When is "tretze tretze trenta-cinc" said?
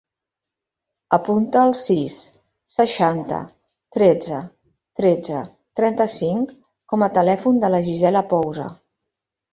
3.97-6.57